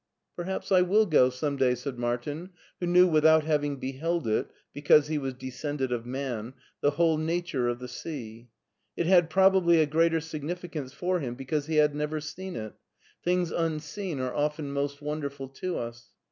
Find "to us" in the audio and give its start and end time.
15.49-16.07